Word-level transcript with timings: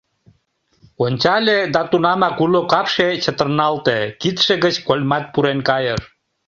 Ончале 1.05 1.57
да 1.73 1.81
тунамак 1.89 2.37
уло 2.43 2.61
капше 2.71 3.07
чытырналте, 3.23 3.97
кидше 4.21 4.53
гыч 4.63 4.75
кольмат 4.87 5.25
пурен 5.33 5.59
кайыш. 5.69 6.01